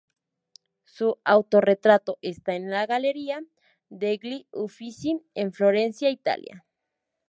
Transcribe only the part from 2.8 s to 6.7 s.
Galleria degli Uffizi en Florencia, Italia.